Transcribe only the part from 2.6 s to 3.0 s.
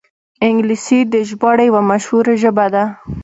ده